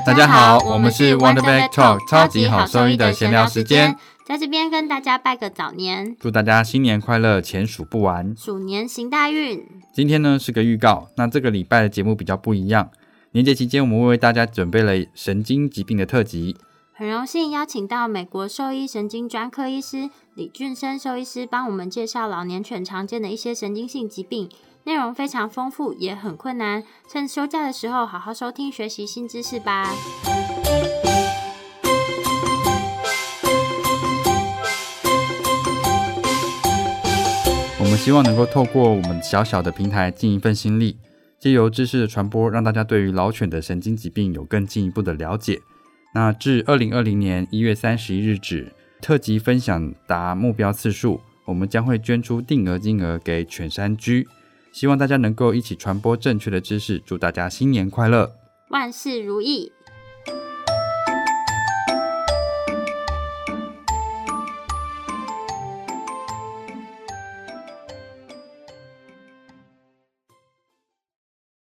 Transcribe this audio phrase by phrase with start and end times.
[0.00, 3.94] 大家好，我们是 Wonder Back Talk 超级好兽医的闲聊时间，
[4.24, 9.62] 在这边跟大家拜个早年，祝大家新年快乐，钱数不完，鼠年行大运。
[9.92, 12.88] 今天呢是个预告，那这个礼拜的节目比较不一样。
[13.32, 16.56] 年节期间，我们为大家准备了神经疾病的特辑。
[16.94, 24.48] 很荣幸邀请到美国兽医神经专科医师李俊生兽医师，帮我们介绍老年犬常见的一些神经性疾病，
[24.84, 26.82] 内容非常丰富，也很困难。
[27.08, 29.94] 趁休假的时候，好好收听学习新知识吧。
[37.78, 40.98] 我们希望能够透过我们小小的平台尽一份心力，
[41.38, 45.60] 借由知识的传播，让大家对于老犬的神经疾病有更进一步的了解。
[46.14, 54.26] 那至二零二零年一月三十一日止，特辑分享达目标次数，我们将会捐出定额金额给犬山居，
[54.72, 58.32] 希望大家能够一起传播正确的知识，祝大家新年快乐，
[58.70, 59.70] 万事如意。